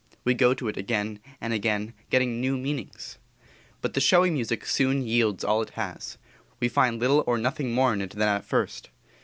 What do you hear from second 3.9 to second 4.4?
the showy